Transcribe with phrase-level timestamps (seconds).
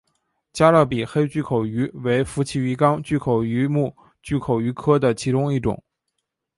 [0.51, 5.79] 加勒比黑巨口鱼为辐鳍鱼纲巨口鱼目巨口鱼科的其中一种。